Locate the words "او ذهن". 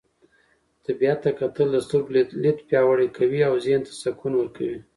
3.49-3.81